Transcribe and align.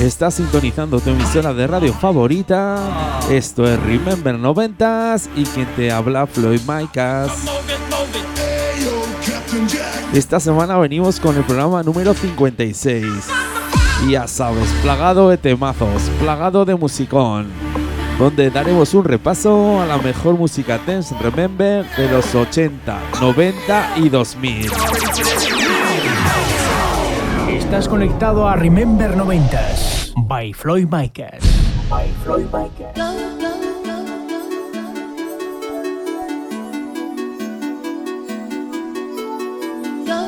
Estás 0.00 0.34
sintonizando 0.34 1.00
tu 1.00 1.10
emisora 1.10 1.54
de 1.54 1.66
radio 1.66 1.92
favorita. 1.92 3.20
Esto 3.30 3.64
es 3.64 3.80
Remember 3.80 4.36
90s 4.36 5.28
y 5.36 5.44
quien 5.44 5.66
te 5.76 5.92
habla 5.92 6.26
Floyd 6.26 6.60
Micas. 6.66 7.30
Esta 10.12 10.40
semana 10.40 10.76
venimos 10.78 11.20
con 11.20 11.36
el 11.36 11.44
programa 11.44 11.82
número 11.82 12.14
56. 12.14 13.04
Y 14.06 14.12
ya 14.12 14.26
sabes, 14.26 14.68
plagado 14.82 15.28
de 15.28 15.38
temazos, 15.38 16.02
plagado 16.20 16.64
de 16.64 16.74
musicón, 16.74 17.46
donde 18.18 18.50
daremos 18.50 18.92
un 18.94 19.04
repaso 19.04 19.80
a 19.80 19.86
la 19.86 19.98
mejor 19.98 20.34
música 20.36 20.80
dance 20.84 21.14
remember 21.20 21.86
de 21.96 22.08
los 22.08 22.34
80, 22.34 22.98
90 23.20 23.92
y 23.98 24.08
2000. 24.08 24.70
Estás 27.72 27.88
conectado 27.88 28.46
a 28.46 28.54
Remember 28.54 29.16
90s 29.16 30.12
by 30.26 30.52
Floyd 30.52 30.88
Micas. 30.90 31.42
By 31.88 32.06
Floyd 32.22 32.44
Micas. 32.52 32.92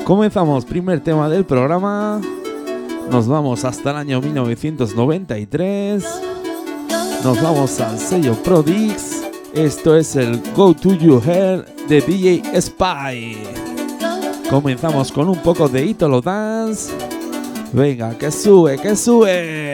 Comenzamos, 0.05 0.65
primer 0.65 1.01
tema 1.01 1.29
del 1.29 1.45
programa. 1.45 2.19
Nos 3.11 3.29
vamos 3.29 3.67
hasta 3.67 3.91
el 3.91 3.97
año 3.99 4.23
1993. 4.23 6.03
Nos 7.23 7.43
vamos 7.43 7.79
al 7.79 7.99
sello 7.99 8.43
Prodix. 8.43 9.23
Esto 9.53 9.99
es 9.99 10.17
el 10.17 10.41
Go 10.57 10.73
To 10.73 10.95
You 10.95 11.21
Hair 11.23 11.67
de 11.89 12.01
DJ 12.01 12.59
Spy. 12.59 13.37
Comenzamos 14.49 15.13
con 15.13 15.29
un 15.29 15.43
poco 15.43 15.69
de 15.69 15.85
Italo 15.85 16.23
Dance. 16.23 17.14
Venga, 17.75 18.17
que 18.17 18.31
sube, 18.31 18.79
que 18.79 18.95
sube. 18.95 19.74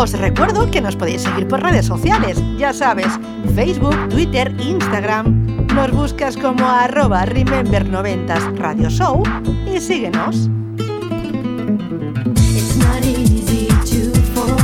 Os 0.00 0.12
recuerdo 0.12 0.70
que 0.70 0.80
nos 0.80 0.94
podéis 0.94 1.22
seguir 1.22 1.48
por 1.48 1.60
redes 1.60 1.84
sociales, 1.84 2.40
ya 2.56 2.72
sabes, 2.72 3.08
Facebook, 3.56 3.96
Twitter, 4.10 4.54
Instagram. 4.60 5.66
Nos 5.74 5.90
buscas 5.90 6.36
como 6.36 6.64
arroba 6.64 7.26
Remember90s 7.26 8.56
Radio 8.58 8.90
Show 8.90 9.24
y 9.66 9.80
síguenos. 9.80 10.48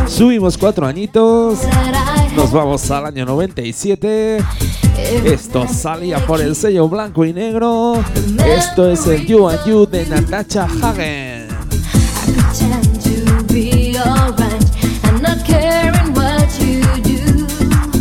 Subimos 0.07 0.57
cuatro 0.57 0.87
añitos, 0.87 1.59
nos 2.37 2.53
vamos 2.53 2.89
al 2.93 3.07
año 3.07 3.27
97. 3.27 4.39
Esto 5.25 5.67
salía 5.67 6.25
por 6.25 6.41
el 6.41 6.55
sello 6.55 6.89
blanco 6.89 7.25
y 7.25 7.33
negro. 7.33 7.95
Esto 8.47 8.89
es 8.89 9.05
el 9.09 9.27
You 9.27 9.49
and 9.49 9.67
You 9.67 9.85
de 9.85 10.07
Natasha 10.07 10.69
Hagen. 10.81 11.49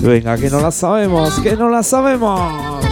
Venga, 0.03 0.37
que 0.37 0.49
no 0.49 0.59
la 0.59 0.69
sabemos, 0.69 1.39
que 1.39 1.55
no 1.55 1.69
la 1.69 1.81
sabemos. 1.81 2.83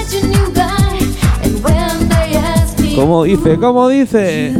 ¿Cómo 2.95 3.23
dice? 3.25 3.57
¿Cómo 3.57 3.89
dice? 3.89 4.55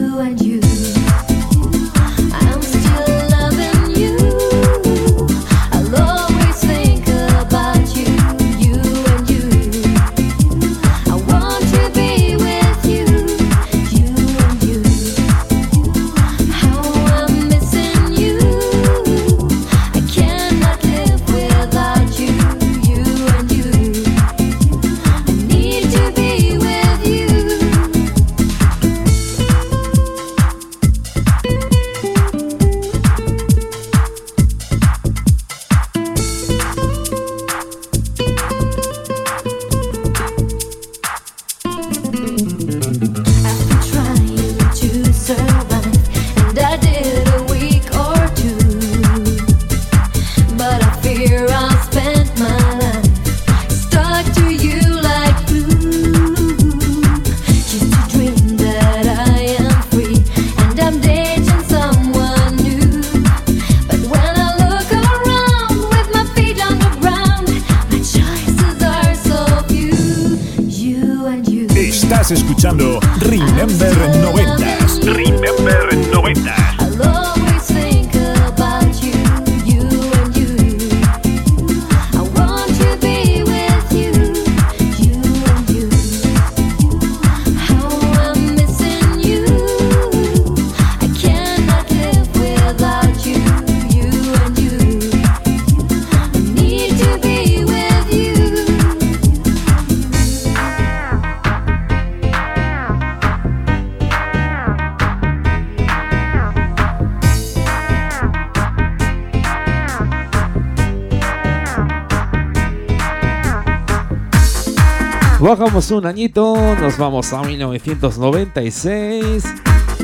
Bajamos 115.52 115.92
un 115.92 116.06
añito, 116.06 116.56
nos 116.80 116.98
vamos 116.98 117.34
a 117.34 117.44
1996, 117.44 119.44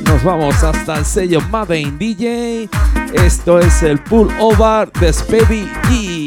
nos 0.04 0.22
vamos 0.22 0.62
hasta 0.62 0.98
el 0.98 1.06
sello 1.06 1.40
Made 1.50 1.80
in 1.80 1.98
DJ. 1.98 2.68
Esto 3.14 3.58
es 3.58 3.82
el 3.82 3.98
Pull 3.98 4.30
Over 4.42 4.92
de 4.92 5.14
Speedy. 5.14 6.27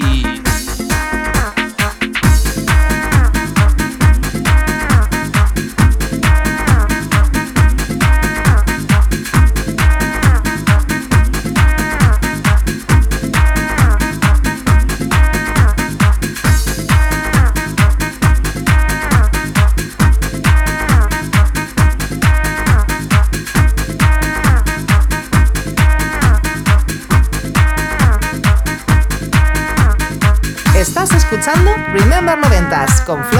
90 33.10 33.40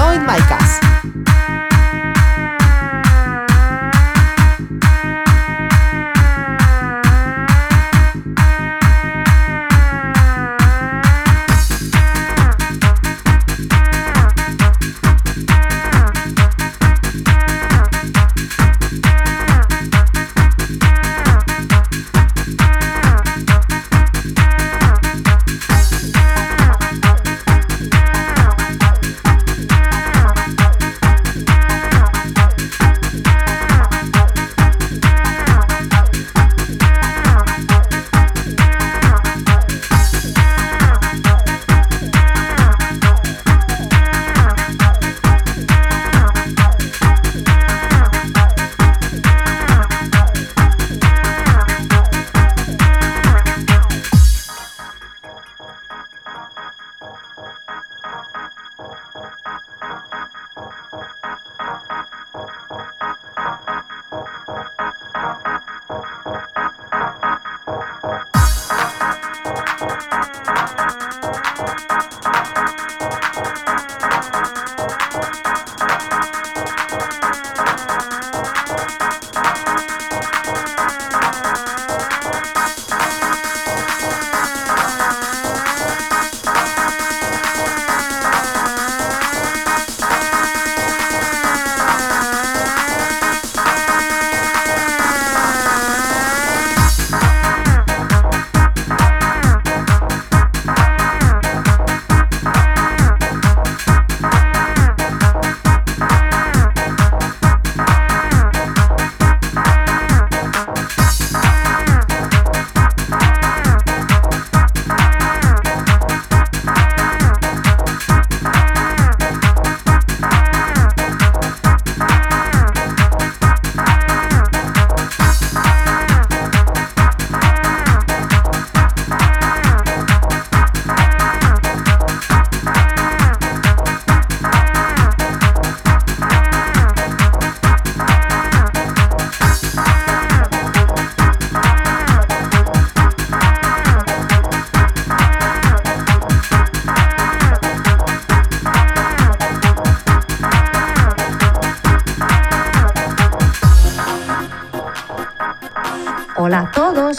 Hola 156.51 156.63
a 156.63 156.71
todos, 156.71 157.17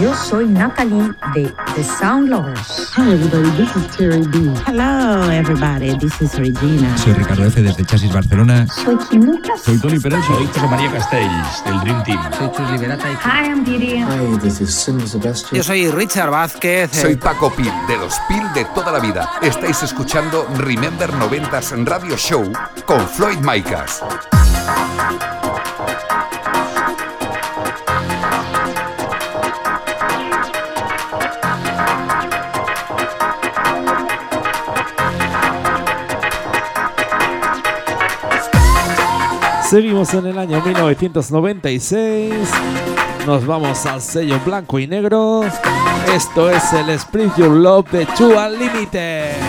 yo 0.00 0.14
soy 0.14 0.46
Natalie 0.46 1.12
de 1.34 1.52
The 1.74 1.82
Sound 1.82 2.28
Lovers. 2.28 2.92
Hi 2.96 3.12
everybody, 3.12 3.50
this 3.56 3.74
is 3.74 3.96
Terry 3.96 4.24
B. 4.28 4.54
Hello 4.68 5.28
everybody, 5.32 5.98
this 5.98 6.22
is 6.22 6.38
Regina. 6.38 6.96
Soy 6.96 7.12
Ricardo 7.14 7.46
F. 7.46 7.60
desde 7.60 7.84
Chasis 7.84 8.12
Barcelona. 8.12 8.68
Soy 8.68 8.96
Kim 9.10 9.24
Lucas. 9.24 9.62
Soy 9.62 9.80
Tony 9.80 9.98
Pérez. 9.98 10.24
Soy 10.24 10.46
José 10.46 10.68
María 10.68 10.92
Castells, 10.92 11.64
del 11.64 11.80
Dream 11.80 12.04
Team. 12.04 12.20
Soy 12.38 12.52
Chus 12.52 12.70
Liberata. 12.70 13.10
Y... 13.10 13.16
Hi, 13.16 13.50
I'm 13.50 13.64
Didi. 13.64 13.96
Hi, 13.96 14.38
this 14.40 14.60
is 14.60 14.72
Cindy 14.72 15.08
Sebastian. 15.08 15.56
Yo 15.56 15.64
soy 15.64 15.90
Richard 15.90 16.30
Vázquez. 16.30 16.92
Soy 16.92 17.16
Paco 17.16 17.52
Pil, 17.52 17.72
de 17.88 17.96
los 17.96 18.14
Pil 18.28 18.44
de 18.54 18.64
toda 18.76 18.92
la 18.92 19.00
vida. 19.00 19.28
Estáis 19.42 19.82
escuchando 19.82 20.46
Remember 20.56 21.10
90s 21.10 21.84
Radio 21.84 22.16
Show 22.16 22.52
con 22.86 23.00
Floyd 23.08 23.38
Micas. 23.38 24.04
Seguimos 39.68 40.14
en 40.14 40.24
el 40.24 40.38
año 40.38 40.62
1996. 40.64 42.32
Nos 43.26 43.46
vamos 43.46 43.84
al 43.84 44.00
sello 44.00 44.40
blanco 44.46 44.78
y 44.78 44.86
negro. 44.86 45.42
Esto 46.14 46.48
es 46.48 46.72
el 46.72 46.88
Split 46.88 47.36
Your 47.36 47.50
Love 47.50 47.90
de 47.90 48.06
Two 48.16 48.30
Unlimited. 48.30 49.47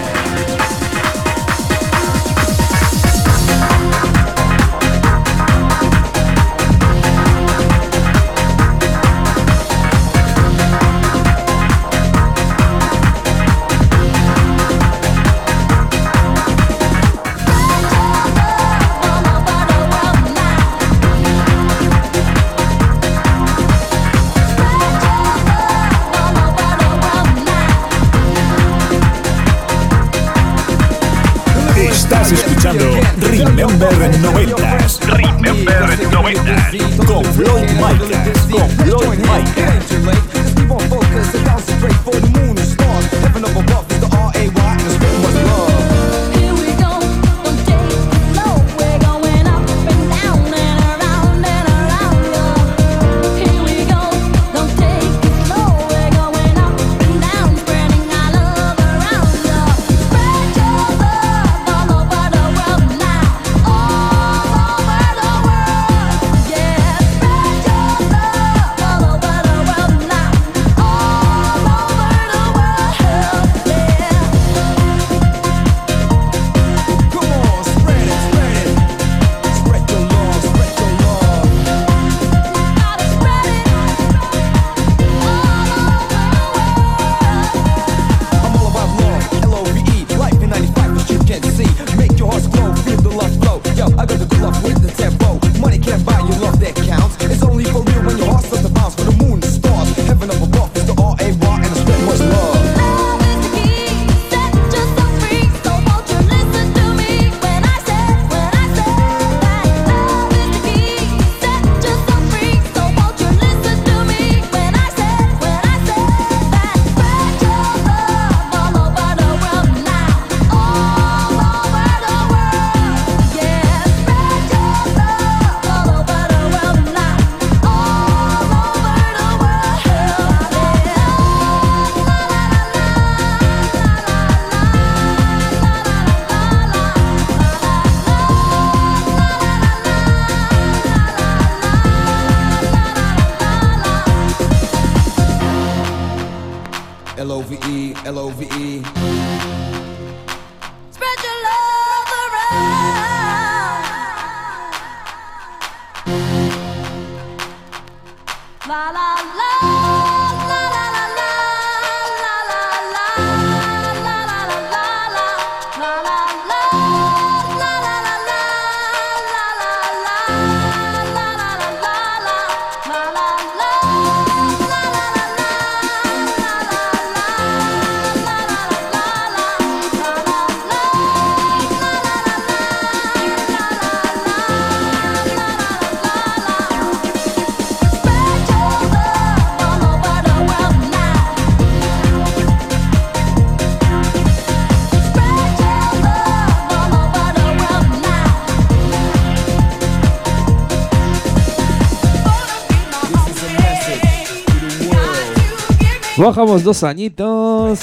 Bajamos 206.29 206.63
dos 206.63 206.83
añitos. 206.83 207.79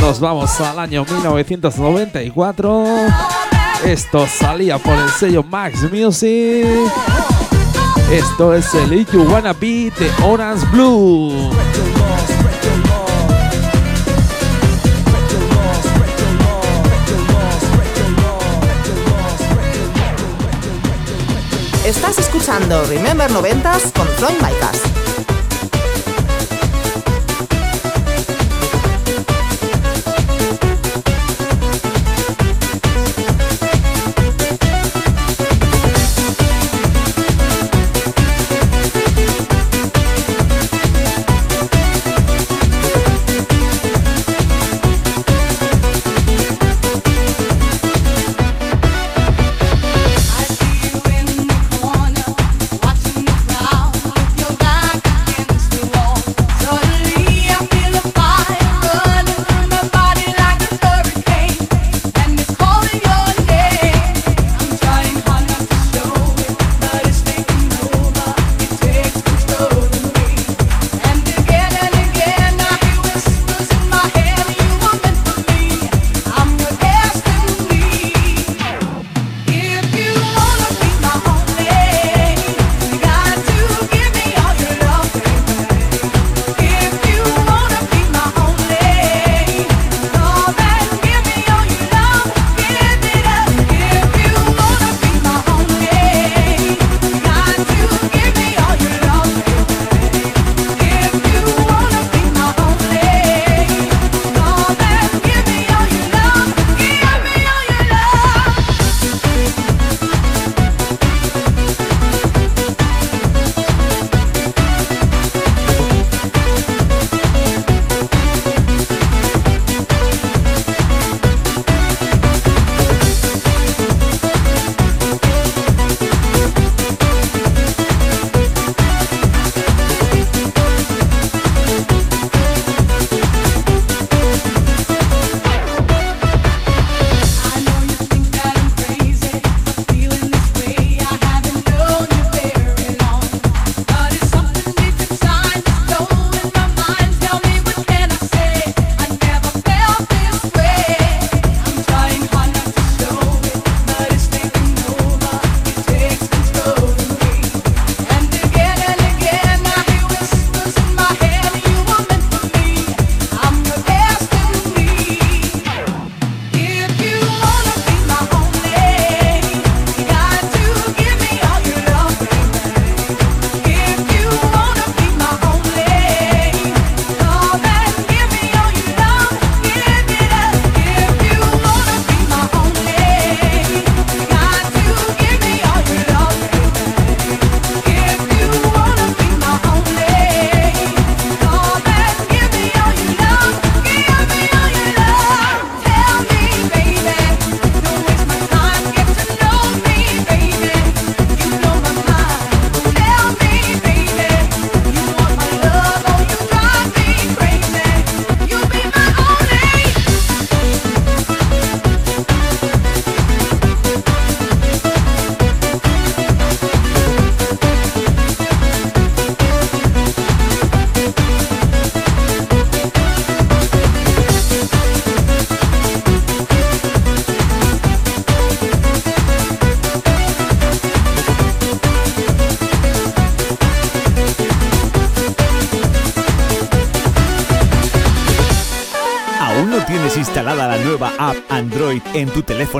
Nos 0.00 0.20
vamos 0.20 0.60
al 0.60 0.78
año 0.78 1.04
1994. 1.04 2.84
Esto 3.84 4.24
salía 4.28 4.78
por 4.78 4.94
el 4.94 5.08
sello 5.08 5.42
Max 5.42 5.80
Music. 5.92 6.64
Esto 8.12 8.54
es 8.54 8.72
el 8.74 9.00
If 9.00 9.12
You 9.12 9.24
Wanna 9.24 9.52
Be 9.52 9.90
de 9.98 10.12
Orange 10.22 10.64
Blue. 10.66 11.50
Estás 21.84 22.16
escuchando 22.18 22.84
Remember 22.84 23.28
90s 23.28 23.92
con 23.92 24.06
Floyd 24.06 24.36
Micas. 24.40 25.03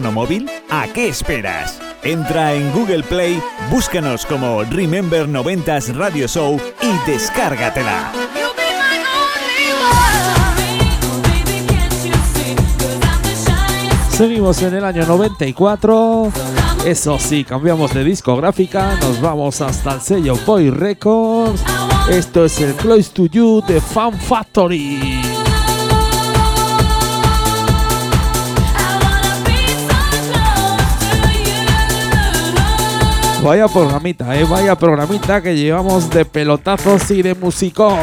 móvil? 0.02 0.50
¿A 0.70 0.88
qué 0.88 1.08
esperas? 1.08 1.80
Entra 2.02 2.54
en 2.54 2.72
Google 2.72 3.02
Play, 3.04 3.40
búscanos 3.70 4.26
como 4.26 4.62
Remember 4.64 5.28
90s 5.28 5.94
Radio 5.94 6.26
Show 6.26 6.60
y 6.82 7.10
descárgatela. 7.10 8.12
Seguimos 14.10 14.62
en 14.62 14.74
el 14.74 14.84
año 14.84 15.06
94. 15.06 16.32
Eso 16.84 17.18
sí, 17.18 17.44
cambiamos 17.44 17.94
de 17.94 18.04
discográfica, 18.04 18.96
nos 19.00 19.20
vamos 19.20 19.60
hasta 19.60 19.94
el 19.94 20.00
sello 20.00 20.36
Boy 20.44 20.70
Records. 20.70 21.62
Esto 22.10 22.44
es 22.44 22.60
el 22.60 22.74
Close 22.74 23.10
to 23.12 23.26
You 23.26 23.62
de 23.66 23.80
Fan 23.80 24.12
Factory. 24.12 25.33
Vaya 33.44 33.68
programita, 33.68 34.34
eh, 34.40 34.44
vaya 34.44 34.74
programita 34.74 35.42
que 35.42 35.54
llevamos 35.54 36.08
de 36.08 36.24
pelotazos 36.24 37.10
y 37.10 37.20
de 37.20 37.34
musicón. 37.34 37.98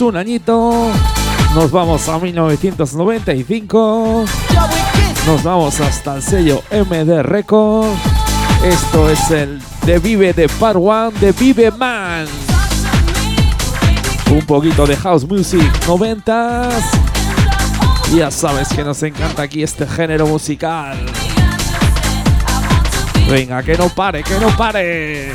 un 0.00 0.16
añito. 0.16 0.90
Nos 1.54 1.70
vamos 1.70 2.08
a 2.08 2.18
1995. 2.18 4.24
Nos 5.26 5.42
vamos 5.42 5.78
hasta 5.80 6.16
el 6.16 6.22
sello 6.22 6.62
MD 6.70 7.22
Record. 7.22 7.88
Esto 8.64 9.10
es 9.10 9.30
el 9.30 9.60
de 9.84 9.98
Vive 9.98 10.32
de 10.32 10.48
Part 10.48 10.78
One 10.80 11.18
de 11.18 11.32
Vive 11.32 11.70
Man. 11.72 12.26
Un 14.30 14.46
poquito 14.46 14.86
de 14.86 14.96
house 14.96 15.26
music 15.26 15.70
90s. 15.86 16.84
Ya 18.14 18.30
sabes 18.30 18.68
que 18.68 18.84
nos 18.84 19.02
encanta 19.02 19.42
aquí 19.42 19.62
este 19.62 19.86
género 19.86 20.26
musical. 20.26 20.96
Venga, 23.28 23.62
que 23.62 23.76
no 23.76 23.88
pare, 23.88 24.22
que 24.22 24.38
no 24.38 24.48
pare. 24.56 25.32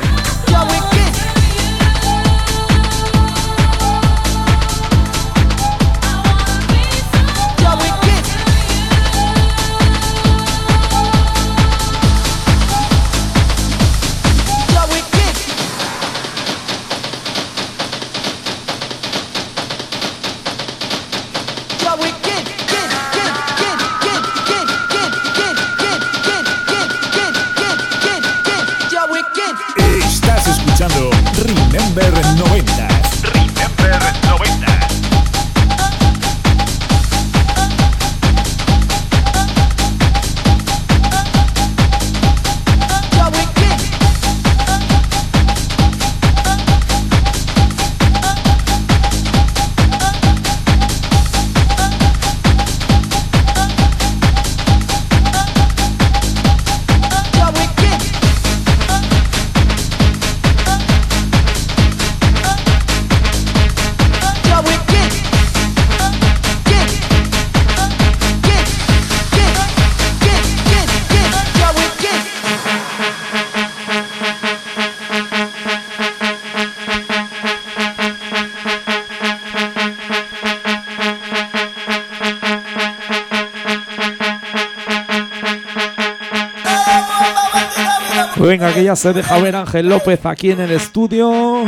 Se 88.96 89.12
deja 89.12 89.38
ver 89.38 89.56
Ángel 89.56 89.88
López 89.88 90.24
aquí 90.24 90.50
en 90.50 90.60
el 90.60 90.70
estudio. 90.70 91.64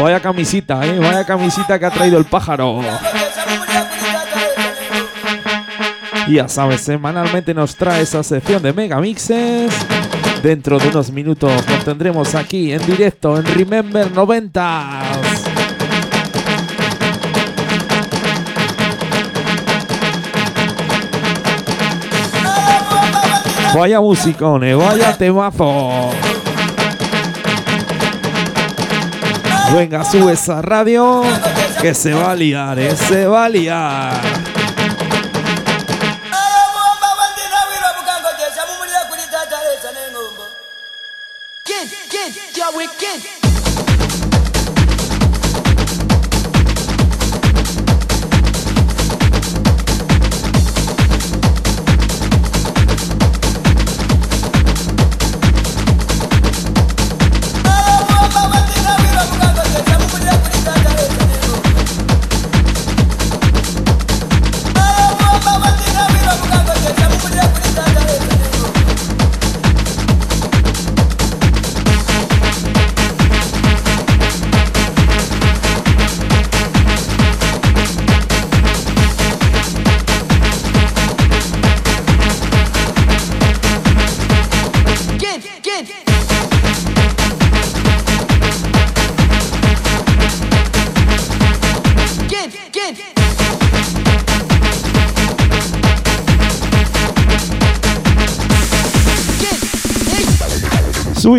Vaya 0.00 0.20
camisita, 0.20 0.86
eh. 0.86 0.98
Vaya 0.98 1.24
camisita 1.24 1.78
que 1.78 1.86
ha 1.86 1.90
traído 1.90 2.18
el 2.18 2.24
pájaro. 2.24 2.80
Y 6.26 6.34
ya 6.34 6.48
sabes, 6.48 6.82
semanalmente 6.82 7.54
nos 7.54 7.74
trae 7.74 8.02
esa 8.02 8.22
sección 8.22 8.62
de 8.62 8.72
megamixes. 8.72 9.72
Dentro 10.42 10.78
de 10.78 10.88
unos 10.88 11.10
minutos 11.10 11.50
lo 11.68 11.78
tendremos 11.84 12.34
aquí 12.34 12.72
en 12.72 12.84
directo 12.86 13.38
en 13.38 13.44
Remember 13.44 14.10
90. 14.12 14.97
Vaya 23.74 24.00
musicones, 24.00 24.76
vaya 24.76 25.16
temazo. 25.16 26.10
Venga, 29.74 30.04
sube 30.04 30.32
esa 30.32 30.62
radio 30.62 31.22
que 31.80 31.94
se 31.94 32.14
va 32.14 32.32
a 32.32 32.34
liar, 32.34 32.78
eh, 32.78 32.96
se 32.96 33.26
va 33.26 33.44
a 33.44 33.48
liar. 33.48 34.47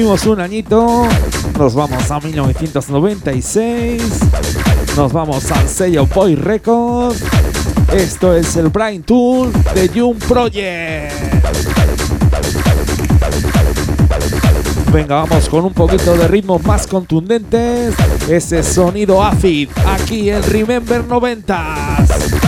Un 0.10 0.40
añito, 0.40 1.08
nos 1.60 1.76
vamos 1.76 2.10
a 2.10 2.20
1996, 2.20 4.02
nos 4.98 5.14
vamos 5.14 5.52
al 5.52 5.70
sello 5.70 6.08
Boy 6.08 6.34
Records. 6.34 7.22
Esto 7.94 8.36
es 8.36 8.56
el 8.56 8.70
Brain 8.70 9.04
Tool 9.04 9.52
de 9.76 9.88
Young 9.90 10.18
Project. 10.18 11.14
Venga, 14.92 15.26
vamos 15.26 15.48
con 15.48 15.66
un 15.66 15.74
poquito 15.74 16.18
de 16.18 16.28
ritmos 16.28 16.64
más 16.64 16.88
contundentes. 16.88 17.94
Ese 18.28 18.64
sonido 18.64 19.24
AFID 19.24 19.70
aquí 19.86 20.32
en 20.32 20.42
Remember 20.42 21.06
90. 21.06 22.39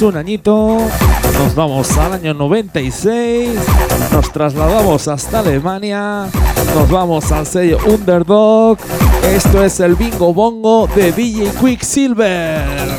Un 0.00 0.16
añito, 0.16 0.78
nos 1.38 1.54
vamos 1.56 1.98
al 1.98 2.12
año 2.12 2.32
96, 2.32 3.50
nos 4.12 4.32
trasladamos 4.32 5.08
hasta 5.08 5.40
Alemania, 5.40 6.28
nos 6.72 6.88
vamos 6.88 7.32
al 7.32 7.44
sello 7.44 7.78
Underdog. 7.84 8.78
Esto 9.24 9.64
es 9.64 9.80
el 9.80 9.96
Bingo 9.96 10.32
Bongo 10.32 10.88
de 10.94 11.10
DJ 11.10 11.50
Quicksilver. 11.60 12.97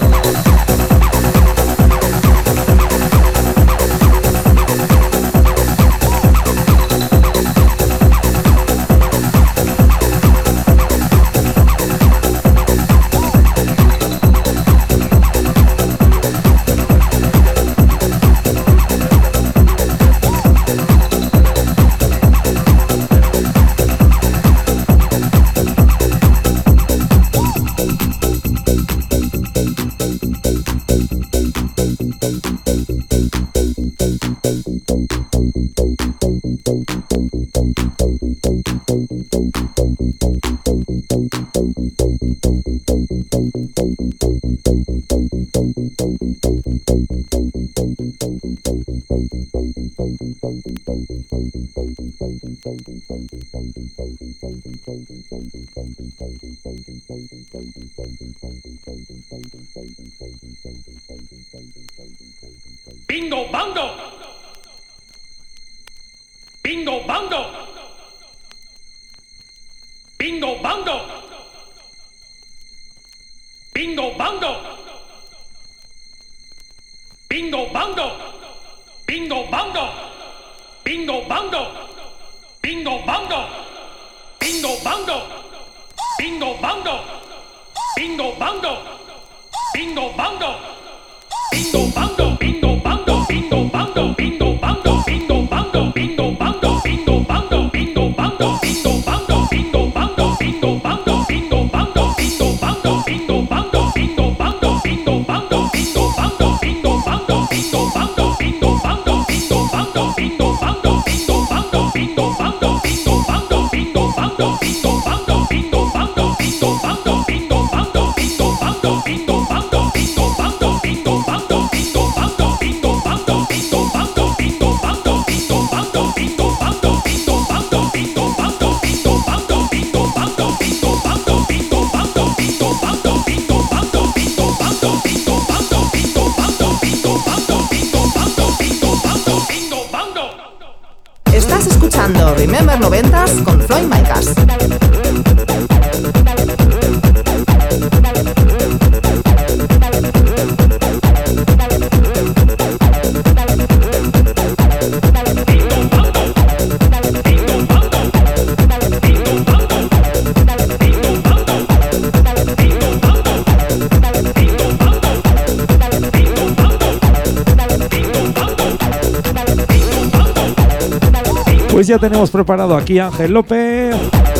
Ya 171.90 171.98
tenemos 171.98 172.30
preparado 172.30 172.78
aquí 172.78 173.00
Ángel 173.00 173.32
López, 173.32 173.96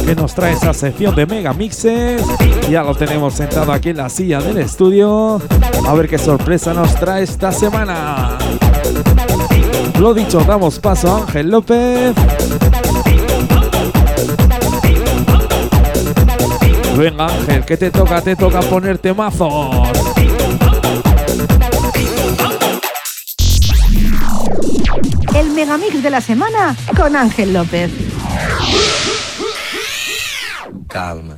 que 0.06 0.14
nos 0.14 0.36
trae 0.36 0.54
esa 0.54 0.72
sección 0.72 1.16
de 1.16 1.26
mega 1.26 1.52
mixes. 1.52 2.24
Ya 2.70 2.84
lo 2.84 2.94
tenemos 2.94 3.34
sentado 3.34 3.72
aquí 3.72 3.90
en 3.90 3.98
la 3.98 4.08
silla 4.08 4.40
del 4.40 4.60
estudio. 4.60 5.42
A 5.88 5.94
ver 5.96 6.08
qué 6.08 6.20
sorpresa 6.20 6.76
nos 6.76 6.94
trae 6.94 7.24
esta 7.24 7.52
semana. 7.52 8.38
Lo 10.00 10.14
dicho, 10.14 10.42
damos 10.42 10.78
paso 10.78 11.12
a 11.12 11.22
Ángel 11.22 11.50
López. 11.50 12.14
Venga 16.96 17.26
Ángel, 17.26 17.66
que 17.66 17.78
te 17.78 17.90
toca, 17.90 18.22
te 18.22 18.36
toca 18.36 18.60
ponerte 18.60 19.12
mazos. 19.12 19.90
Megamix 25.70 26.02
de 26.02 26.10
la 26.10 26.20
semana 26.20 26.76
con 26.98 27.16
Ángel 27.16 27.54
López. 27.54 27.92
Calma. 30.88 31.38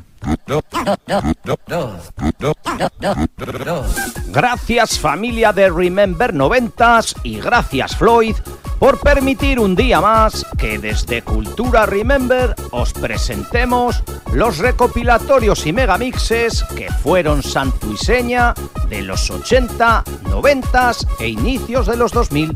Gracias 4.27 4.99
familia 4.99 5.51
de 5.51 5.69
Remember 5.69 6.33
90s 6.33 7.15
y 7.23 7.41
gracias 7.41 7.97
Floyd 7.97 8.35
por 8.79 9.01
permitir 9.01 9.59
un 9.59 9.75
día 9.75 9.99
más 9.99 10.45
que 10.57 10.79
desde 10.79 11.23
Cultura 11.23 11.85
Remember 11.85 12.55
os 12.71 12.93
presentemos 12.93 14.01
los 14.31 14.59
recopilatorios 14.59 15.65
y 15.65 15.73
megamixes 15.73 16.63
que 16.77 16.89
fueron 16.89 17.43
santo 17.43 17.91
y 17.91 17.97
seña 17.97 18.53
de 18.87 19.01
los 19.01 19.29
80, 19.29 20.03
90s 20.23 21.05
e 21.19 21.27
inicios 21.27 21.87
de 21.87 21.97
los 21.97 22.13
2000. 22.13 22.55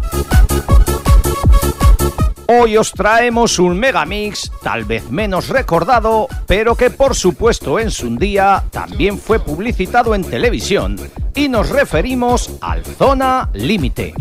Hoy 2.47 2.77
os 2.77 2.91
traemos 2.91 3.57
un 3.57 3.79
megamix 3.79 4.51
tal 4.61 4.85
vez 4.85 5.09
menos 5.09 5.49
recordado, 5.49 6.27
pero 6.45 6.75
que 6.75 6.91
por 6.91 7.15
supuesto 7.15 7.79
en 7.79 7.89
su 7.89 8.15
día 8.17 8.63
también 8.69 9.17
fue 9.17 9.39
publicitado 9.39 10.13
en 10.13 10.23
televisión, 10.23 10.95
y 11.33 11.49
nos 11.49 11.69
referimos 11.69 12.51
al 12.61 12.85
Zona 12.85 13.49
Límite. 13.53 14.13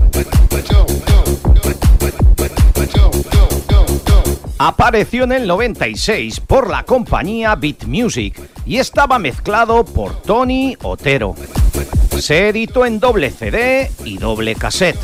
Apareció 4.56 5.24
en 5.24 5.32
el 5.32 5.46
96 5.46 6.40
por 6.40 6.70
la 6.70 6.84
compañía 6.84 7.54
Beat 7.56 7.84
Music 7.84 8.40
y 8.64 8.78
estaba 8.78 9.18
mezclado 9.18 9.84
por 9.84 10.22
Tony 10.22 10.76
Otero. 10.82 11.34
Se 12.18 12.48
editó 12.48 12.86
en 12.86 13.00
doble 13.00 13.30
CD 13.30 13.90
y 14.04 14.16
doble 14.16 14.54
cassette, 14.54 14.98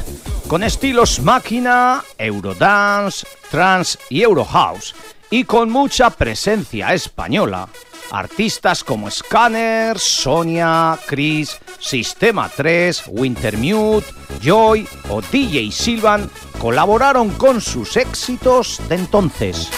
con 0.50 0.64
estilos 0.64 1.20
máquina, 1.20 2.02
Eurodance, 2.18 3.24
trance 3.52 3.96
y 4.08 4.22
Eurohouse, 4.22 4.96
y 5.30 5.44
con 5.44 5.70
mucha 5.70 6.10
presencia 6.10 6.92
española. 6.92 7.68
Artistas 8.10 8.82
como 8.82 9.08
Scanner, 9.08 9.96
Sonia, 9.96 10.98
Chris, 11.06 11.56
Sistema 11.78 12.48
3, 12.48 13.04
Wintermute, 13.10 14.08
Joy 14.42 14.88
o 15.08 15.22
DJ 15.22 15.70
Silvan 15.70 16.28
colaboraron 16.58 17.30
con 17.30 17.60
sus 17.60 17.96
éxitos 17.96 18.80
de 18.88 18.96
entonces. 18.96 19.70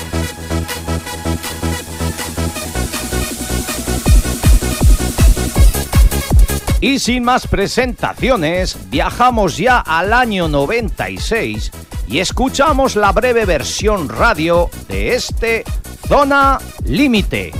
Y 6.82 6.98
sin 6.98 7.22
más 7.22 7.46
presentaciones, 7.46 8.76
viajamos 8.90 9.56
ya 9.56 9.78
al 9.78 10.12
año 10.12 10.48
96 10.48 11.70
y 12.08 12.18
escuchamos 12.18 12.96
la 12.96 13.12
breve 13.12 13.44
versión 13.44 14.08
radio 14.08 14.68
de 14.88 15.14
este 15.14 15.62
Zona 16.08 16.58
Límite. 16.84 17.52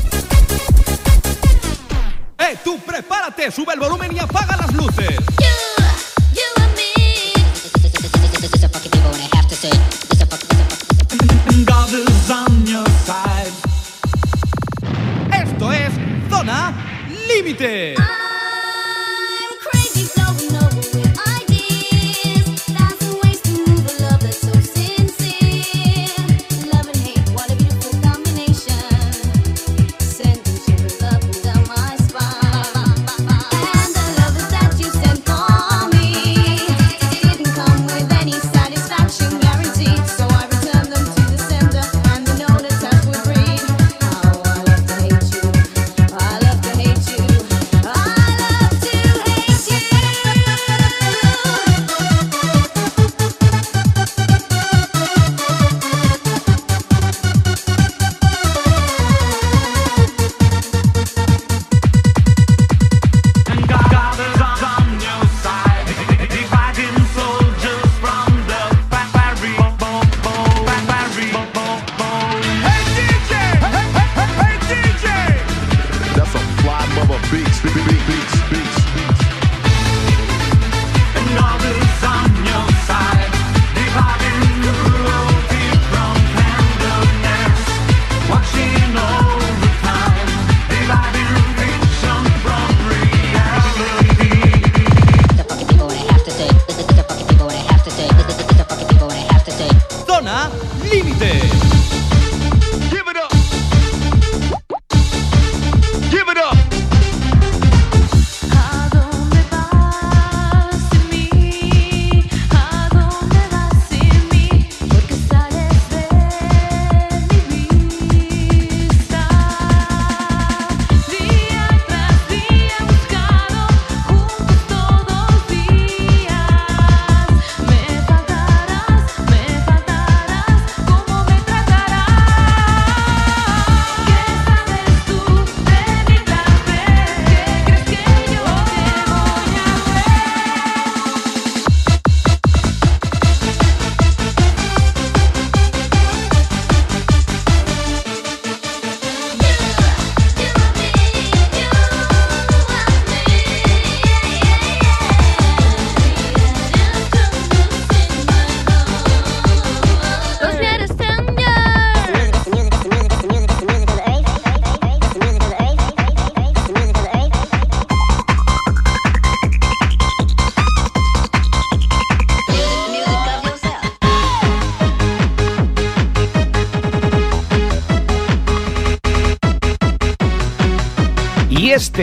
¡Eh, 2.37 2.59
tú 2.65 2.81
prepárate! 2.81 3.53
¡Sube 3.53 3.75
el 3.75 3.79
volumen 3.79 4.13
y 4.13 4.19
apaga 4.19 4.57
las 4.57 4.75
luces! 4.75 5.17
Esto 15.33 15.73
es 15.73 15.91
Zona 16.29 16.75
Límite. 17.29 17.95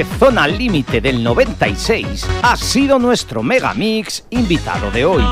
Zona 0.03 0.47
Límite 0.47 1.01
del 1.01 1.23
96 1.23 2.25
ha 2.41 2.55
sido 2.55 2.99
nuestro 2.99 3.43
Megamix 3.43 4.23
invitado 4.29 4.91
de 4.91 5.05
hoy. 5.05 5.23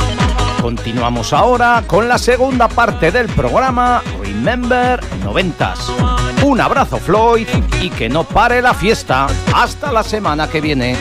Continuamos 0.62 1.34
ahora 1.34 1.84
con 1.86 2.08
la 2.08 2.18
segunda 2.18 2.68
parte 2.68 3.12
del 3.12 3.28
programa 3.28 4.02
Remember 4.22 5.00
90s. 5.24 6.44
Un 6.44 6.60
abrazo 6.60 6.98
Floyd 6.98 7.48
y 7.82 7.90
que 7.90 8.10
no 8.10 8.24
pare 8.24 8.62
la 8.62 8.74
fiesta. 8.74 9.28
Hasta 9.54 9.92
la 9.92 10.04
semana 10.04 10.50
que 10.50 10.62
viene. 10.62 10.96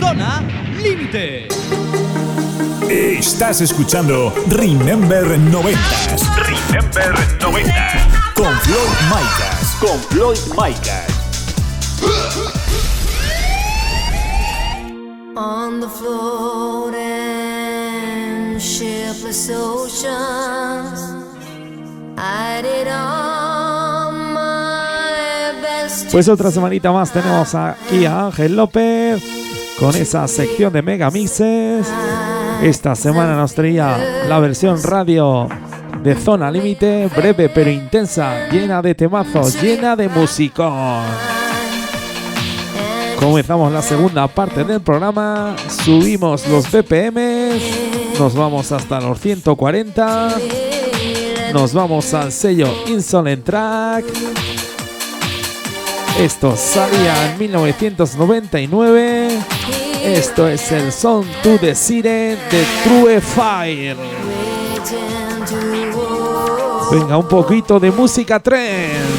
Zona 0.00 0.42
Límite. 0.82 1.48
Estás 2.88 3.60
escuchando 3.60 4.32
Remember 4.48 5.24
90s. 5.24 6.34
Remember 6.36 7.14
90s. 7.38 8.34
Con 8.34 8.52
Floyd 8.60 8.98
Micas. 9.10 9.76
Con 9.80 9.98
Floyd 10.10 10.38
Micas. 10.56 11.13
On 15.36 15.80
the 15.80 15.88
floating 15.88 16.94
shipless 18.60 19.50
oceans, 19.50 21.00
I 22.16 22.62
did 22.62 22.86
all 22.86 24.12
my 24.12 25.60
best. 25.60 26.12
Pues 26.12 26.28
otra 26.28 26.52
semanita 26.52 26.92
más 26.92 27.10
tenemos 27.10 27.52
aquí 27.56 28.04
a 28.04 28.26
Ángel 28.26 28.54
López 28.54 29.20
con 29.80 29.96
esa 29.96 30.28
sección 30.28 30.72
de 30.72 30.82
megamixes. 30.82 31.88
Esta 32.62 32.94
semana 32.94 33.34
nos 33.34 33.54
traía 33.54 33.98
la 34.28 34.38
versión 34.38 34.80
radio 34.84 35.48
de 36.04 36.14
Zona 36.14 36.48
Límite, 36.48 37.10
breve 37.16 37.48
pero 37.48 37.70
intensa, 37.70 38.48
llena 38.50 38.80
de 38.80 38.94
temazos, 38.94 39.60
llena 39.60 39.96
de 39.96 40.08
musicón. 40.08 41.33
Comenzamos 43.18 43.72
la 43.72 43.82
segunda 43.82 44.28
parte 44.28 44.64
del 44.64 44.80
programa, 44.80 45.56
subimos 45.84 46.46
los 46.48 46.70
BPM, 46.70 47.58
nos 48.18 48.34
vamos 48.34 48.70
hasta 48.72 49.00
los 49.00 49.18
140, 49.20 50.36
nos 51.52 51.72
vamos 51.72 52.12
al 52.14 52.30
sello 52.32 52.68
Insolent 52.86 53.44
Track. 53.44 54.04
Esto 56.18 56.54
salía 56.56 57.32
en 57.32 57.38
1999. 57.38 59.28
Esto 60.04 60.48
es 60.48 60.70
el 60.70 60.92
Son 60.92 61.24
to 61.42 61.58
the 61.58 61.74
Siren 61.74 62.38
de 62.50 62.64
True 62.84 63.20
Fire. 63.20 63.96
Venga, 66.92 67.16
un 67.16 67.26
poquito 67.26 67.80
de 67.80 67.90
música 67.90 68.38
tren. 68.38 69.13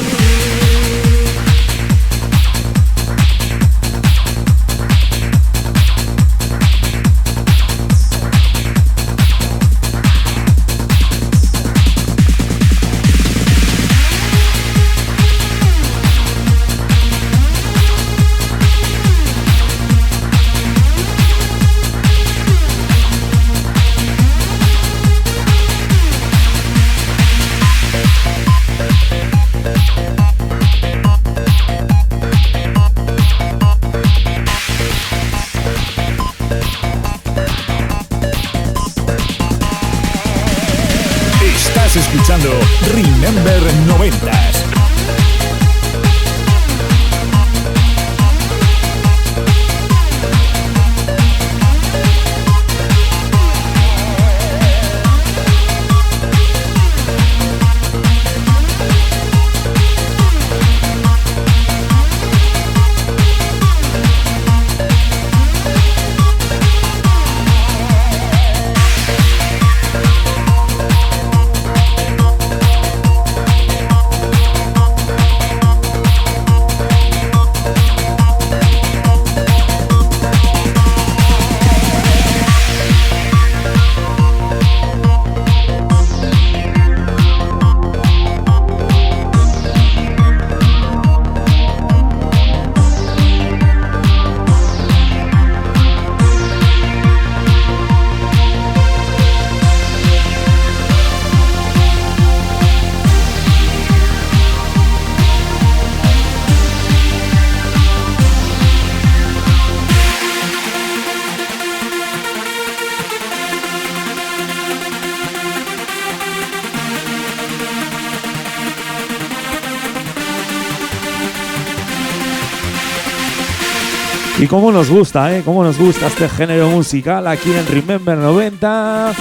Y 124.38 124.46
cómo 124.46 124.70
nos 124.70 124.90
gusta, 124.90 125.34
¿eh? 125.34 125.42
Cómo 125.44 125.64
nos 125.64 125.78
gusta 125.78 126.08
este 126.08 126.28
género 126.28 126.68
musical 126.68 127.26
aquí 127.26 127.52
en 127.52 127.66
Remember 127.66 128.18
90. 128.18 129.14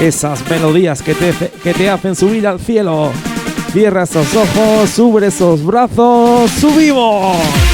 Esas 0.00 0.48
melodías 0.50 1.00
que 1.00 1.14
te, 1.14 1.32
que 1.62 1.74
te 1.74 1.88
hacen 1.88 2.16
subir 2.16 2.46
al 2.46 2.58
cielo. 2.58 3.12
Cierra 3.72 4.02
esos 4.02 4.34
ojos, 4.34 4.90
sube 4.90 5.26
esos 5.26 5.64
brazos, 5.64 6.50
subimos. 6.50 7.67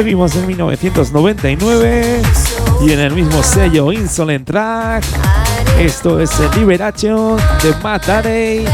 Seguimos 0.00 0.34
en 0.34 0.46
1999 0.46 2.22
y 2.86 2.90
en 2.90 3.00
el 3.00 3.12
mismo 3.12 3.42
sello 3.42 3.92
Insolent 3.92 4.46
Track. 4.46 5.04
Esto 5.78 6.18
es 6.18 6.30
el 6.40 6.50
Liberation 6.58 7.36
de 7.62 7.74
Matt 7.82 8.06
Darey, 8.06 8.64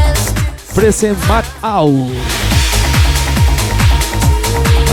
Present 0.73 1.17
Matt 1.27 1.43
Out. 1.63 2.13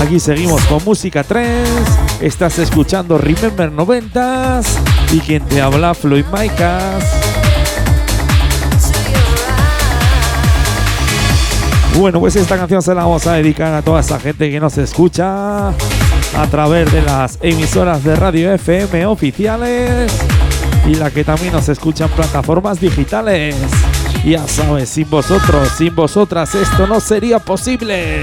Aquí 0.03 0.19
seguimos 0.19 0.61
con 0.65 0.83
música 0.85 1.23
3. 1.23 1.69
Estás 2.21 2.59
escuchando 2.59 3.17
Remember 3.17 3.71
90s 3.71 4.67
y 5.13 5.21
quien 5.21 5.45
te 5.45 5.63
habla 5.63 5.95
Floyd 5.95 6.25
Maicas. 6.33 7.05
Bueno, 11.97 12.19
pues 12.19 12.35
esta 12.35 12.57
canción 12.57 12.83
se 12.83 12.93
la 12.93 13.05
vamos 13.05 13.25
a 13.29 13.35
dedicar 13.35 13.73
a 13.73 13.83
toda 13.83 14.01
esa 14.01 14.19
gente 14.19 14.51
que 14.51 14.59
nos 14.59 14.77
escucha 14.79 15.73
a 16.37 16.47
través 16.47 16.91
de 16.93 17.03
las 17.03 17.39
emisoras 17.43 18.03
de 18.05 18.17
radio 18.17 18.53
FM 18.53 19.07
oficiales 19.07 20.13
y 20.87 20.95
la 20.95 21.11
que 21.11 21.25
también 21.25 21.53
nos 21.53 21.69
escucha 21.69 22.05
en 22.05 22.11
plataformas 22.11 22.81
digitales. 22.81 23.55
Ya 24.25 24.47
sabes, 24.49 24.89
sin 24.89 25.09
vosotros, 25.09 25.69
sin 25.77 25.95
vosotras 25.95 26.55
esto 26.55 26.87
no 26.87 27.01
sería 27.01 27.39
posible. 27.39 28.23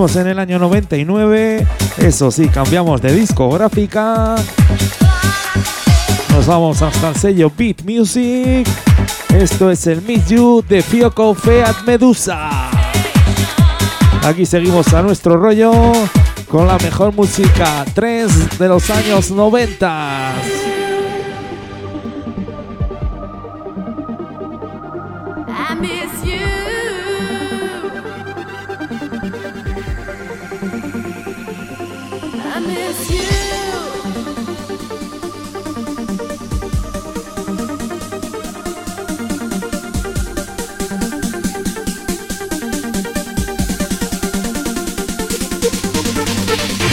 En 0.00 0.26
el 0.28 0.38
año 0.38 0.58
99. 0.58 1.66
Eso 1.98 2.30
sí, 2.30 2.48
cambiamos 2.48 3.02
de 3.02 3.12
discográfica. 3.12 4.34
Nos 6.32 6.46
vamos 6.46 6.80
hasta 6.80 7.10
el 7.10 7.16
sello 7.16 7.52
Beat 7.54 7.82
Music. 7.82 8.66
Esto 9.34 9.70
es 9.70 9.86
el 9.86 10.00
Miss 10.00 10.26
You 10.28 10.64
de 10.66 10.80
Fioco 10.80 11.34
Feat 11.34 11.82
Medusa. 11.84 12.70
Aquí 14.22 14.46
seguimos 14.46 14.90
a 14.94 15.02
nuestro 15.02 15.36
rollo 15.36 15.70
con 16.48 16.66
la 16.66 16.78
mejor 16.78 17.12
música 17.12 17.84
3 17.92 18.58
de 18.58 18.68
los 18.68 18.88
años 18.88 19.30
90. 19.30 20.79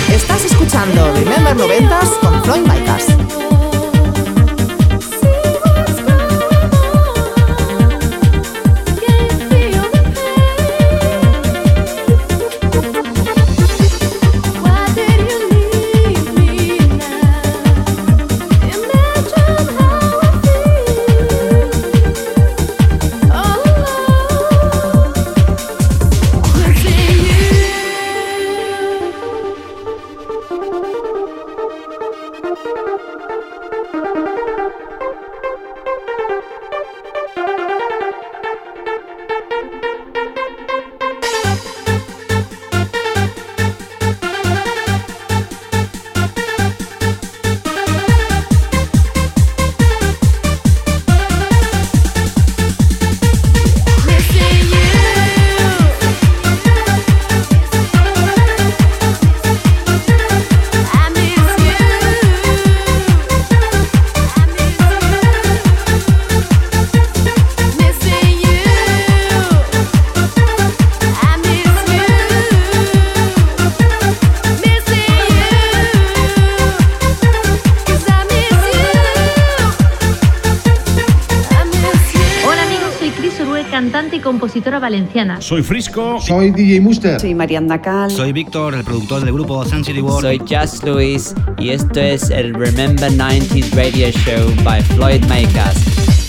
Estás 0.10 0.46
escuchando 0.46 1.14
Remember 1.14 1.56
90s 1.56 2.20
con 2.22 2.44
Floyd 2.44 2.62
Micas. 2.62 3.27
Soy 85.48 85.64
Frisco. 85.64 86.20
Soy 86.20 86.52
DJ 86.52 86.82
Muster. 86.82 87.22
Soy 87.22 87.34
Mariana 87.34 87.82
Cal. 87.82 88.12
Soy 88.12 88.34
Víctor, 88.34 88.74
el 88.74 88.84
productor 88.84 89.24
del 89.24 89.34
grupo 89.34 89.64
Sun 89.64 89.82
City 89.82 90.02
World. 90.02 90.20
Soy 90.20 90.40
Just 90.40 90.84
Luis 90.84 91.34
y 91.58 91.70
esto 91.70 92.02
es 92.02 92.30
el 92.32 92.54
Remember 92.54 93.10
90s 93.10 93.72
Radio 93.74 94.10
Show 94.12 94.54
by 94.66 94.82
Floyd 94.82 95.24
Makers. 95.28 96.27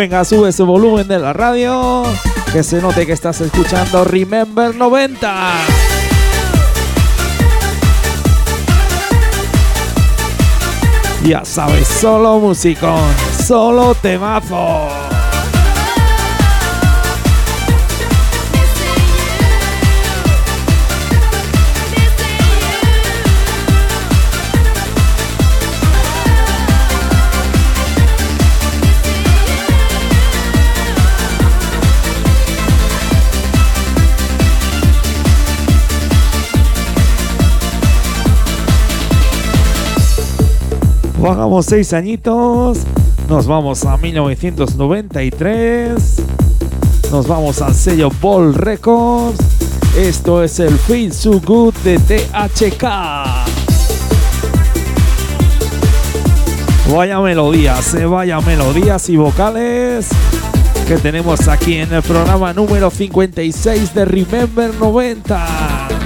Venga, 0.00 0.24
sube 0.24 0.48
ese 0.48 0.62
volumen 0.62 1.06
de 1.06 1.18
la 1.18 1.34
radio. 1.34 2.04
Que 2.54 2.62
se 2.62 2.80
note 2.80 3.04
que 3.04 3.12
estás 3.12 3.38
escuchando 3.42 4.02
Remember 4.02 4.74
90. 4.74 5.52
Ya 11.22 11.44
sabes, 11.44 11.86
solo 11.86 12.38
musicón, 12.38 13.12
solo 13.46 13.94
temazo. 13.94 14.99
Bajamos 41.20 41.66
seis 41.66 41.92
añitos. 41.92 42.78
Nos 43.28 43.46
vamos 43.46 43.84
a 43.84 43.98
1993. 43.98 46.16
Nos 47.12 47.28
vamos 47.28 47.60
al 47.60 47.74
sello 47.74 48.10
Ball 48.22 48.54
Records. 48.54 49.38
Esto 49.98 50.42
es 50.42 50.58
el 50.60 50.78
Feel 50.78 51.12
So 51.12 51.38
Good 51.40 51.74
de 51.84 51.98
THK. 51.98 52.84
Vaya 56.94 57.20
melodías, 57.20 57.92
eh, 57.94 58.06
vaya 58.06 58.40
melodías 58.40 59.10
y 59.10 59.16
vocales 59.16 60.08
que 60.88 60.96
tenemos 60.96 61.46
aquí 61.46 61.76
en 61.76 61.92
el 61.92 62.02
programa 62.02 62.52
número 62.52 62.90
56 62.90 63.94
de 63.94 64.04
Remember 64.06 64.74
90. 64.74 65.99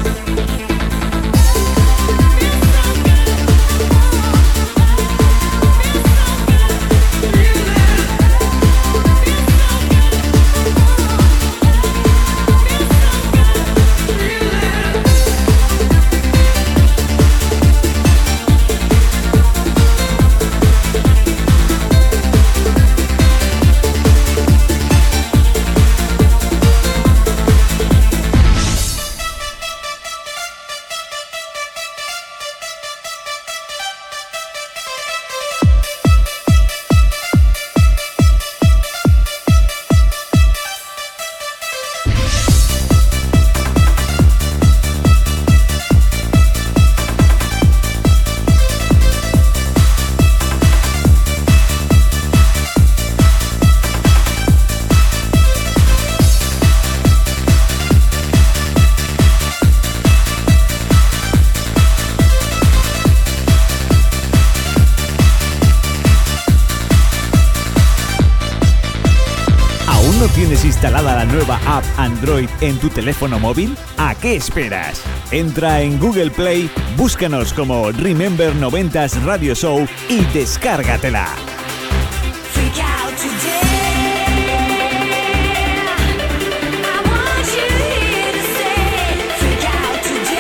Android 72.25 72.49
en 72.63 72.79
tu 72.79 72.89
teléfono 72.89 73.39
móvil? 73.39 73.77
¿A 73.99 74.15
qué 74.15 74.37
esperas? 74.37 75.03
Entra 75.31 75.83
en 75.83 76.01
Google 76.01 76.31
Play, 76.31 76.71
búscanos 76.97 77.53
como 77.53 77.91
Remember 77.91 78.51
90s 78.55 79.23
Radio 79.25 79.55
Show 79.55 79.87
y 80.09 80.25
descárgatela. 80.33 81.29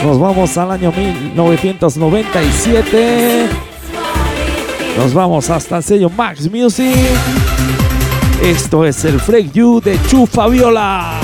Nos 0.02 0.18
vamos 0.18 0.56
al 0.56 0.70
año 0.70 0.90
1997. 0.90 3.46
Nos 4.96 5.12
vamos 5.12 5.50
hasta 5.50 5.76
el 5.76 5.82
sello 5.82 6.08
Max 6.08 6.50
Music. 6.50 6.96
Esto 8.42 8.86
es 8.86 9.04
el 9.04 9.20
Freak 9.20 9.52
You 9.52 9.82
de 9.84 9.98
Chu 10.08 10.24
Fabiola. 10.24 11.23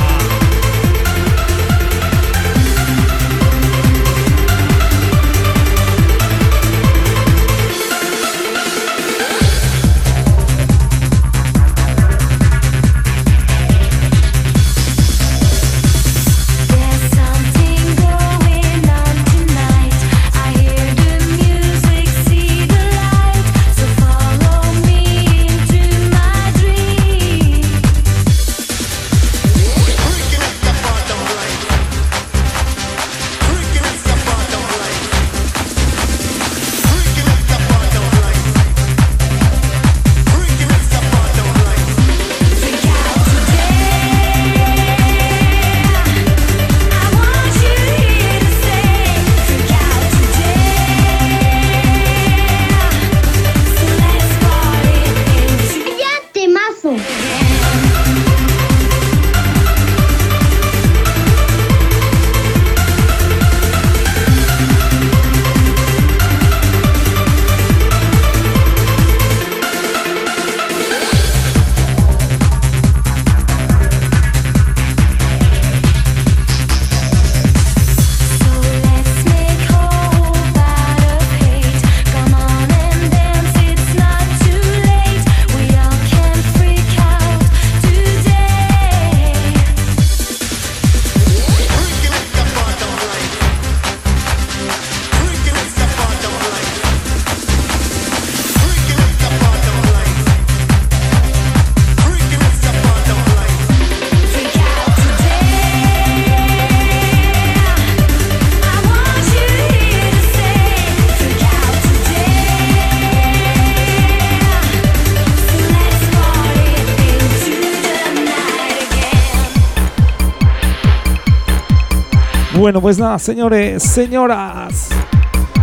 Bueno, 122.61 122.83
pues 122.83 122.99
nada, 122.99 123.19
señores, 123.19 123.83
señoras. 123.83 124.91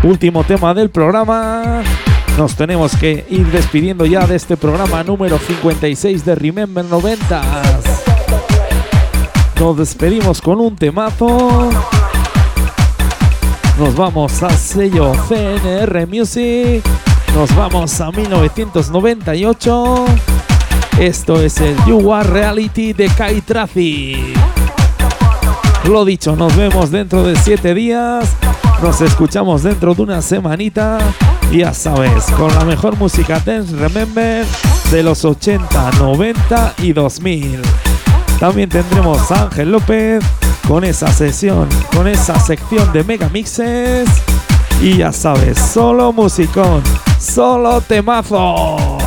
Último 0.02 0.44
tema 0.44 0.74
del 0.74 0.90
programa. 0.90 1.84
Nos 2.40 2.56
tenemos 2.56 2.96
que 2.96 3.24
ir 3.30 3.46
despidiendo 3.52 4.04
ya 4.08 4.26
de 4.26 4.36
este 4.36 4.58
programa 4.58 5.04
número 5.04 5.38
56 5.38 6.26
de 6.26 6.34
Remember 6.34 6.84
90. 6.84 7.44
Nos 9.60 9.78
despedimos 9.78 10.42
con 10.42 10.60
un 10.60 10.76
temazo. 10.76 11.70
Nos 13.78 13.96
vamos 13.96 14.42
al 14.42 14.58
sello 14.58 15.12
CNR 15.30 16.08
Music. 16.08 16.84
Nos 17.36 17.56
vamos 17.56 18.02
a 18.02 18.10
1998. 18.10 20.06
Esto 21.00 21.40
es 21.44 21.62
el 21.62 21.76
You 21.86 22.12
Are 22.12 22.28
Reality 22.28 22.94
de 22.94 23.08
Kai 23.10 23.42
Traffic. 23.42 24.57
Lo 25.88 26.04
dicho, 26.04 26.36
nos 26.36 26.54
vemos 26.56 26.92
dentro 26.92 27.24
de 27.24 27.36
siete 27.38 27.74
días. 27.74 28.36
Nos 28.84 29.00
escuchamos 29.00 29.64
dentro 29.64 29.96
de 29.96 30.02
una 30.02 30.22
semanita. 30.22 30.98
Y 31.50 31.60
ya 31.60 31.74
sabes, 31.74 32.26
con 32.38 32.54
la 32.54 32.66
mejor 32.66 32.98
música 32.98 33.42
Dance 33.44 33.74
Remember 33.74 34.46
de 34.92 35.04
los 35.04 35.24
80, 35.24 35.92
90 35.92 36.74
y 36.80 36.92
2000. 36.92 37.62
También 38.38 38.70
tendremos 38.70 39.32
a 39.32 39.44
Ángel 39.44 39.72
López 39.72 40.24
con 40.68 40.84
esa 40.84 41.12
sesión, 41.12 41.70
con 41.96 42.08
esa 42.08 42.38
sección 42.38 42.92
de 42.92 43.06
mega 43.06 43.30
mixes. 43.30 44.10
Y 44.82 44.98
ya 44.98 45.14
sabes, 45.14 45.58
solo 45.58 46.12
musicón, 46.12 46.84
solo 47.18 47.80
temazos. 47.80 49.07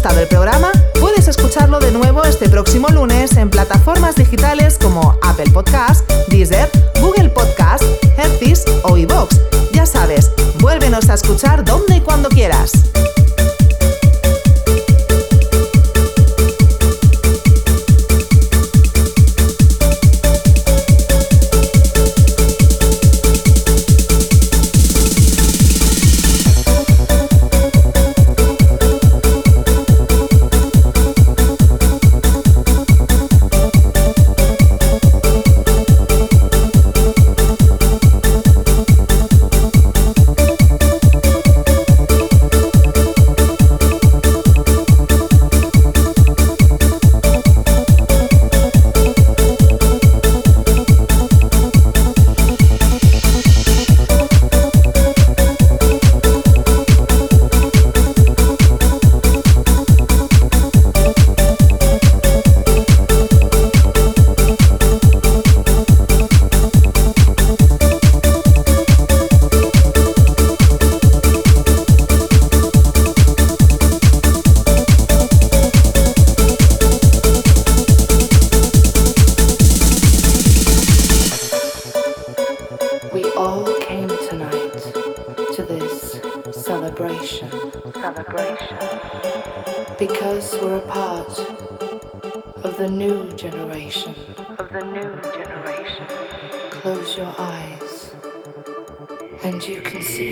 Gustado 0.00 0.20
el 0.20 0.28
programa, 0.28 0.72
puedes 0.98 1.28
escucharlo 1.28 1.78
de 1.78 1.92
nuevo 1.92 2.24
este 2.24 2.48
próximo 2.48 2.88
lunes 2.88 3.36
en 3.36 3.50
plataformas 3.50 4.16
digitales 4.16 4.78
como 4.80 5.14
Apple 5.20 5.50
Podcast, 5.50 6.10
Deezer, 6.28 6.70
Google 7.02 7.28
Podcast, 7.28 7.84
Hertis 8.16 8.64
o 8.84 8.96
iVoox. 8.96 9.36
Ya 9.74 9.84
sabes, 9.84 10.30
vuélvenos 10.58 11.10
a 11.10 11.14
escuchar 11.14 11.66
donde 11.66 11.96
y 11.96 12.00
cuando 12.00 12.30
quieras. 12.30 12.72